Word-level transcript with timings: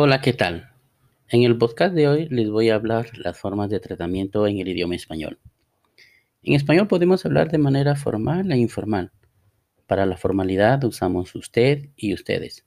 Hola, 0.00 0.20
¿qué 0.20 0.32
tal? 0.32 0.70
En 1.28 1.42
el 1.42 1.58
podcast 1.58 1.92
de 1.92 2.06
hoy 2.06 2.28
les 2.28 2.48
voy 2.48 2.70
a 2.70 2.76
hablar 2.76 3.18
las 3.18 3.36
formas 3.36 3.68
de 3.68 3.80
tratamiento 3.80 4.46
en 4.46 4.60
el 4.60 4.68
idioma 4.68 4.94
español. 4.94 5.40
En 6.44 6.54
español 6.54 6.86
podemos 6.86 7.26
hablar 7.26 7.50
de 7.50 7.58
manera 7.58 7.96
formal 7.96 8.52
e 8.52 8.58
informal. 8.58 9.10
Para 9.88 10.06
la 10.06 10.16
formalidad 10.16 10.84
usamos 10.84 11.34
usted 11.34 11.88
y 11.96 12.14
ustedes. 12.14 12.64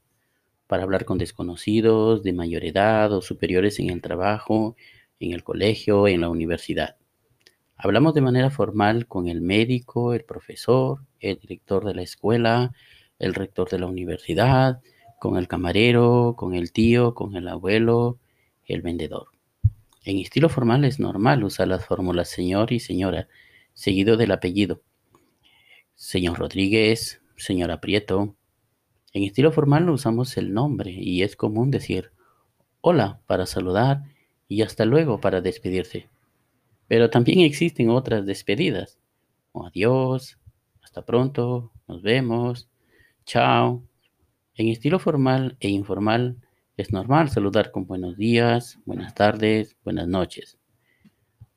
Para 0.68 0.84
hablar 0.84 1.06
con 1.06 1.20
desconocidos 1.20 2.22
de 2.22 2.34
mayor 2.34 2.66
edad 2.66 3.14
o 3.14 3.22
superiores 3.22 3.80
en 3.80 3.92
el 3.92 4.02
trabajo, 4.02 4.76
en 5.22 5.32
el 5.32 5.42
colegio, 5.42 6.10
en 6.10 6.20
la 6.20 6.30
universidad. 6.30 6.98
Hablamos 7.78 8.14
de 8.14 8.20
manera 8.20 8.50
formal 8.50 9.08
con 9.08 9.30
el 9.30 9.40
médico, 9.40 10.14
el 10.14 10.26
profesor, 10.26 11.06
el 11.22 11.38
director 11.40 11.86
de 11.86 11.96
la 11.96 12.02
escuela, 12.02 12.74
el 13.20 13.34
rector 13.34 13.70
de 13.70 13.80
la 13.80 13.86
universidad, 13.86 14.82
con 15.22 15.38
el 15.38 15.48
camarero, 15.48 16.34
con 16.36 16.56
el 16.56 16.72
tío, 16.72 17.14
con 17.14 17.36
el 17.36 17.48
abuelo, 17.48 18.18
el 18.66 18.82
vendedor. 18.82 19.28
En 20.04 20.18
estilo 20.18 20.50
formal 20.50 20.84
es 20.84 21.00
normal 21.00 21.44
usar 21.44 21.68
las 21.68 21.86
fórmulas 21.86 22.28
señor 22.28 22.74
y 22.74 22.80
señora, 22.80 23.28
seguido 23.76 24.18
del 24.18 24.32
apellido. 24.32 24.82
Señor 25.94 26.40
Rodríguez, 26.40 27.22
señora 27.38 27.80
Prieto. 27.80 28.36
En 29.14 29.22
estilo 29.22 29.52
formal 29.52 29.92
usamos 29.92 30.36
el 30.38 30.56
nombre 30.56 30.90
y 30.90 31.22
es 31.22 31.36
común 31.36 31.70
decir 31.70 32.10
hola 32.82 33.22
para 33.28 33.46
saludar 33.46 34.02
y 34.48 34.64
hasta 34.64 34.86
luego 34.86 35.22
para 35.22 35.40
despedirse. 35.40 36.10
Pero 36.88 37.12
también 37.12 37.42
existen 37.42 37.92
otras 37.92 38.26
despedidas. 38.26 38.98
adiós, 39.54 40.40
hasta 40.82 41.06
pronto, 41.06 41.72
nos 41.88 42.02
vemos, 42.02 42.72
chao, 43.24 43.84
en 44.62 44.68
estilo 44.70 45.00
formal 45.00 45.58
e 45.60 45.70
informal 45.70 46.38
es 46.78 46.94
normal 46.94 47.30
saludar 47.30 47.72
con 47.72 47.88
buenos 47.88 48.16
días, 48.16 48.78
buenas 48.86 49.16
tardes, 49.16 49.76
buenas 49.84 50.08
noches. 50.08 50.60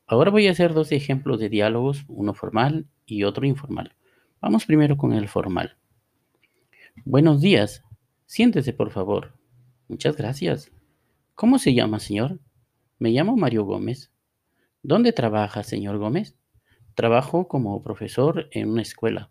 Ahora 0.07 0.31
voy 0.31 0.49
a 0.49 0.53
hacer 0.53 0.73
dos 0.73 0.91
ejemplos 0.91 1.39
de 1.39 1.51
diálogos, 1.51 2.05
uno 2.09 2.33
formal 2.33 2.87
y 3.05 3.25
otro 3.25 3.45
informal. 3.47 3.95
Vamos 4.41 4.65
primero 4.65 4.97
con 4.97 5.13
el 5.13 5.29
formal. 5.29 5.77
Buenos 7.05 7.43
días. 7.43 7.85
Siéntese, 8.25 8.73
por 8.73 8.91
favor. 8.91 9.35
Muchas 9.87 10.17
gracias. 10.17 10.73
¿Cómo 11.35 11.59
se 11.59 11.75
llama, 11.75 12.01
señor? 12.01 12.41
Me 12.99 13.11
llamo 13.11 13.37
Mario 13.37 13.65
Gómez. 13.65 14.13
¿Dónde 14.83 15.13
trabaja, 15.13 15.63
señor 15.63 15.99
Gómez? 15.99 16.37
Trabajo 16.95 17.49
como 17.49 17.83
profesor 17.83 18.49
en 18.51 18.71
una 18.71 18.83
escuela. 18.83 19.31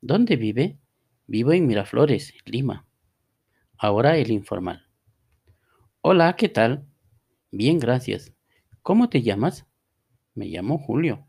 ¿Dónde 0.00 0.34
vive? 0.34 0.80
Vivo 1.28 1.52
en 1.52 1.68
Miraflores, 1.68 2.34
Lima. 2.44 2.85
Ahora 3.78 4.16
el 4.16 4.30
informal. 4.30 4.86
Hola, 6.00 6.34
¿qué 6.36 6.48
tal? 6.48 6.86
Bien, 7.50 7.78
gracias. 7.78 8.32
¿Cómo 8.80 9.10
te 9.10 9.20
llamas? 9.20 9.66
Me 10.34 10.46
llamo 10.46 10.78
Julio. 10.78 11.26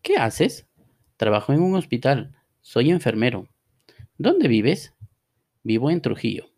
¿Qué 0.00 0.16
haces? 0.16 0.68
Trabajo 1.16 1.52
en 1.52 1.60
un 1.60 1.74
hospital. 1.74 2.36
Soy 2.60 2.90
enfermero. 2.90 3.48
¿Dónde 4.16 4.46
vives? 4.46 4.94
Vivo 5.64 5.90
en 5.90 6.00
Trujillo. 6.00 6.52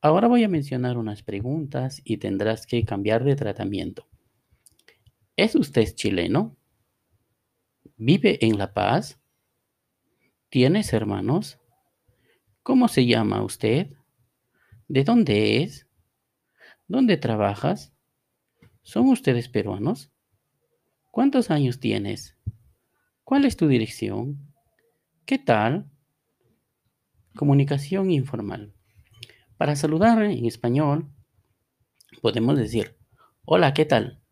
Ahora 0.00 0.26
voy 0.26 0.42
a 0.44 0.48
mencionar 0.48 0.96
unas 0.96 1.22
preguntas 1.22 2.00
y 2.02 2.16
tendrás 2.16 2.66
que 2.66 2.86
cambiar 2.86 3.24
de 3.24 3.36
tratamiento. 3.36 4.08
¿Es 5.36 5.54
usted 5.54 5.94
chileno? 5.94 6.56
¿Vive 7.98 8.38
en 8.44 8.56
La 8.56 8.72
Paz? 8.72 9.20
¿Tienes 10.48 10.94
hermanos? 10.94 11.61
¿Cómo 12.62 12.86
se 12.86 13.06
llama 13.06 13.42
usted? 13.42 13.90
¿De 14.86 15.02
dónde 15.02 15.64
es? 15.64 15.88
¿Dónde 16.86 17.16
trabajas? 17.16 17.92
¿Son 18.82 19.08
ustedes 19.08 19.48
peruanos? 19.48 20.12
¿Cuántos 21.10 21.50
años 21.50 21.80
tienes? 21.80 22.36
¿Cuál 23.24 23.46
es 23.46 23.56
tu 23.56 23.66
dirección? 23.66 24.54
¿Qué 25.26 25.40
tal? 25.40 25.90
Comunicación 27.34 28.12
informal. 28.12 28.72
Para 29.56 29.74
saludar 29.74 30.22
en 30.22 30.46
español, 30.46 31.10
podemos 32.20 32.56
decir, 32.56 32.96
hola, 33.44 33.74
¿qué 33.74 33.86
tal? 33.86 34.22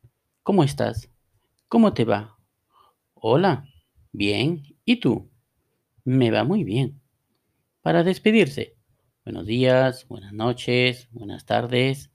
¿Cómo 0.44 0.62
estás? 0.62 1.10
¿Cómo 1.66 1.94
te 1.94 2.04
va? 2.04 2.38
Hola, 3.14 3.66
bien. 4.12 4.62
¿Y 4.84 5.00
tú? 5.00 5.32
Me 6.04 6.30
va 6.30 6.44
muy 6.44 6.62
bien 6.62 6.99
para 7.82 8.04
despedirse. 8.04 8.76
Buenos 9.24 9.46
días, 9.46 10.06
buenas 10.08 10.32
noches, 10.32 11.08
buenas 11.12 11.46
tardes, 11.46 12.10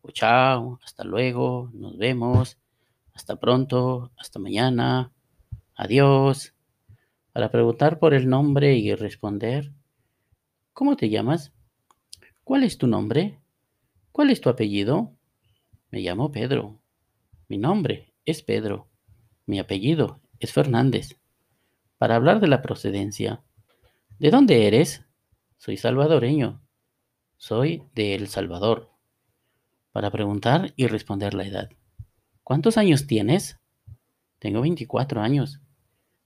o 0.00 0.10
chao, 0.12 0.78
hasta 0.84 1.02
luego, 1.02 1.70
nos 1.74 1.98
vemos, 1.98 2.58
hasta 3.14 3.36
pronto, 3.36 4.12
hasta 4.16 4.38
mañana, 4.38 5.12
adiós. 5.74 6.54
Para 7.32 7.50
preguntar 7.50 7.98
por 7.98 8.14
el 8.14 8.28
nombre 8.28 8.76
y 8.76 8.94
responder, 8.94 9.72
¿cómo 10.72 10.96
te 10.96 11.08
llamas? 11.08 11.52
¿Cuál 12.44 12.62
es 12.62 12.78
tu 12.78 12.86
nombre? 12.86 13.40
¿Cuál 14.12 14.30
es 14.30 14.40
tu 14.40 14.48
apellido? 14.48 15.12
Me 15.90 16.00
llamo 16.00 16.30
Pedro. 16.30 16.80
Mi 17.48 17.58
nombre 17.58 18.14
es 18.24 18.42
Pedro. 18.42 18.88
Mi 19.46 19.58
apellido 19.58 20.20
es 20.38 20.52
Fernández. 20.52 21.18
Para 21.98 22.14
hablar 22.14 22.40
de 22.40 22.48
la 22.48 22.62
procedencia, 22.62 23.42
¿de 24.18 24.30
dónde 24.30 24.66
eres? 24.68 25.07
Soy 25.58 25.76
salvadoreño. 25.76 26.62
Soy 27.36 27.82
de 27.92 28.14
El 28.14 28.28
Salvador. 28.28 28.92
Para 29.90 30.12
preguntar 30.12 30.72
y 30.76 30.86
responder 30.86 31.34
la 31.34 31.44
edad. 31.46 31.68
¿Cuántos 32.44 32.78
años 32.78 33.08
tienes? 33.08 33.58
Tengo 34.38 34.60
24 34.60 35.20
años. 35.20 35.60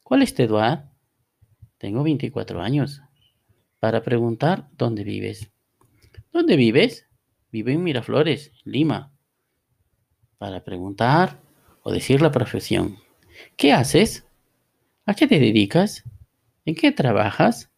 ¿Cuál 0.03 0.21
es 0.21 0.35
tu 0.35 0.43
edad? 0.43 0.93
Tengo 1.79 2.03
24 2.03 2.61
años. 2.61 3.01
Para 3.81 4.03
preguntar 4.03 4.69
dónde 4.77 5.03
vives. 5.03 5.51
¿Dónde 6.31 6.57
vives? 6.57 7.07
Vivo 7.51 7.71
en 7.71 7.83
Miraflores, 7.83 8.53
Lima. 8.65 9.15
Para 10.37 10.63
preguntar 10.63 11.41
o 11.83 11.91
decir 11.91 12.21
la 12.21 12.31
profesión. 12.31 12.99
¿Qué 13.57 13.73
haces? 13.73 14.27
¿A 15.07 15.15
qué 15.15 15.27
te 15.27 15.41
dedicas? 15.41 16.05
¿En 16.67 16.75
qué 16.75 16.93
trabajas? 16.93 17.72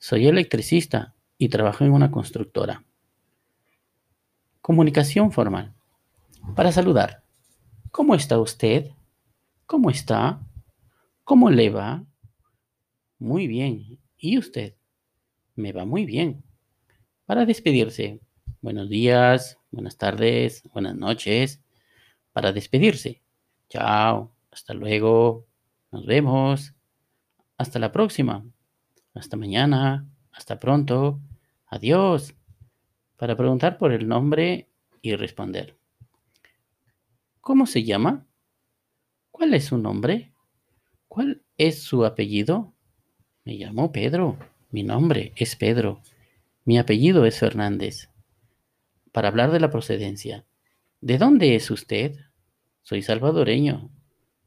Soy 0.00 0.28
electricista 0.28 1.14
y 1.38 1.48
trabajo 1.48 1.84
en 1.84 1.92
una 1.92 2.12
constructora. 2.12 2.84
Comunicación 4.60 5.32
formal. 5.32 5.74
Para 6.54 6.70
saludar. 6.70 7.24
¿Cómo 7.90 8.14
está 8.14 8.38
usted? 8.38 8.92
¿Cómo 9.66 9.90
está? 9.90 10.40
¿Cómo 11.24 11.50
le 11.50 11.70
va? 11.70 12.04
Muy 13.18 13.48
bien. 13.48 13.98
¿Y 14.16 14.38
usted? 14.38 14.76
Me 15.56 15.72
va 15.72 15.84
muy 15.84 16.06
bien. 16.06 16.44
Para 17.26 17.44
despedirse. 17.44 18.20
Buenos 18.60 18.88
días, 18.88 19.58
buenas 19.72 19.96
tardes, 19.96 20.62
buenas 20.72 20.94
noches. 20.94 21.60
Para 22.32 22.52
despedirse. 22.52 23.20
Chao. 23.68 24.32
Hasta 24.52 24.74
luego. 24.74 25.46
Nos 25.90 26.06
vemos. 26.06 26.74
Hasta 27.56 27.80
la 27.80 27.90
próxima. 27.90 28.44
Hasta 29.18 29.36
mañana, 29.36 30.08
hasta 30.30 30.60
pronto, 30.60 31.20
adiós, 31.66 32.36
para 33.16 33.36
preguntar 33.36 33.76
por 33.76 33.90
el 33.92 34.06
nombre 34.06 34.68
y 35.02 35.16
responder. 35.16 35.76
¿Cómo 37.40 37.66
se 37.66 37.82
llama? 37.82 38.28
¿Cuál 39.32 39.54
es 39.54 39.64
su 39.64 39.78
nombre? 39.78 40.32
¿Cuál 41.08 41.42
es 41.56 41.82
su 41.82 42.04
apellido? 42.04 42.74
Me 43.44 43.54
llamo 43.54 43.90
Pedro. 43.90 44.38
Mi 44.70 44.84
nombre 44.84 45.32
es 45.34 45.56
Pedro. 45.56 46.00
Mi 46.64 46.78
apellido 46.78 47.26
es 47.26 47.40
Fernández. 47.40 48.10
Para 49.10 49.28
hablar 49.28 49.50
de 49.50 49.58
la 49.58 49.70
procedencia. 49.70 50.46
¿De 51.00 51.18
dónde 51.18 51.56
es 51.56 51.72
usted? 51.72 52.14
Soy 52.82 53.02
salvadoreño. 53.02 53.90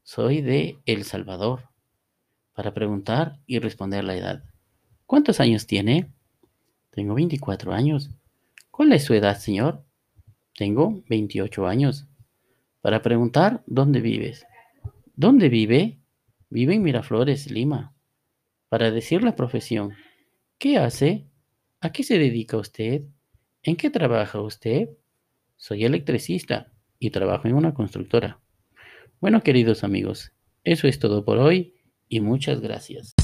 Soy 0.02 0.40
de 0.40 0.78
El 0.86 1.04
Salvador. 1.04 1.68
Para 2.54 2.72
preguntar 2.72 3.38
y 3.44 3.58
responder 3.58 4.04
la 4.04 4.16
edad. 4.16 4.51
¿Cuántos 5.12 5.40
años 5.40 5.66
tiene? 5.66 6.10
Tengo 6.90 7.12
24 7.12 7.74
años. 7.74 8.08
¿Cuál 8.70 8.94
es 8.94 9.04
su 9.04 9.12
edad, 9.12 9.36
señor? 9.36 9.84
Tengo 10.56 11.02
28 11.06 11.66
años. 11.66 12.06
Para 12.80 13.02
preguntar, 13.02 13.62
¿dónde 13.66 14.00
vives? 14.00 14.46
¿Dónde 15.14 15.50
vive? 15.50 15.98
Vive 16.48 16.76
en 16.76 16.82
Miraflores, 16.82 17.50
Lima. 17.50 17.92
Para 18.70 18.90
decir 18.90 19.22
la 19.22 19.36
profesión. 19.36 19.92
¿Qué 20.56 20.78
hace? 20.78 21.26
¿A 21.82 21.92
qué 21.92 22.04
se 22.04 22.18
dedica 22.18 22.56
usted? 22.56 23.02
¿En 23.62 23.76
qué 23.76 23.90
trabaja 23.90 24.40
usted? 24.40 24.88
Soy 25.58 25.84
electricista 25.84 26.72
y 26.98 27.10
trabajo 27.10 27.48
en 27.48 27.54
una 27.54 27.74
constructora. 27.74 28.40
Bueno, 29.20 29.42
queridos 29.42 29.84
amigos, 29.84 30.32
eso 30.64 30.88
es 30.88 30.98
todo 30.98 31.22
por 31.22 31.36
hoy 31.36 31.74
y 32.08 32.20
muchas 32.20 32.62
gracias. 32.62 33.14